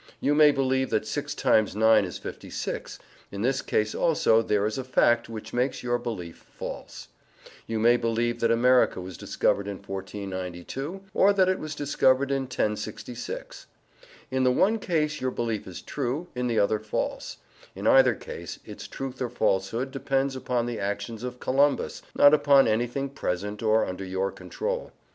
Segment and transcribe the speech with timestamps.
[0.19, 2.97] You may believe that six times nine is fifty six;
[3.31, 7.07] in this case also there is a fact which makes your belief false.
[7.67, 12.41] You may believe that America was discovered in 1492, or that it was discovered in
[12.45, 13.67] 1066.
[14.31, 17.37] In the one case your belief is true, in the other false;
[17.75, 22.67] in either case its truth or falsehood depends upon the actions of Columbus, not upon
[22.67, 24.93] anything present or under your control.